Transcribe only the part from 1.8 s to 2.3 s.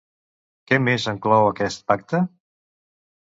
pacte?